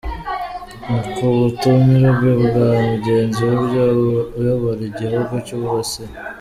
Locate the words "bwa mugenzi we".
2.43-3.85